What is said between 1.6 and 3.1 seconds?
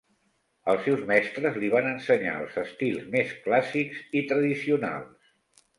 li van ensenyar els estils